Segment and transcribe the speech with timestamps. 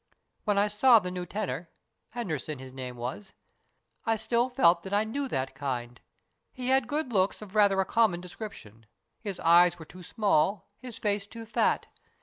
[0.45, 1.69] "When I saw the new tenor
[2.09, 3.33] Henderson his name was
[4.03, 6.01] I still felt that I knew that kind.
[6.51, 8.87] He had good looks of rather a common description.
[9.19, 11.85] His eyes were too small, his face too fat.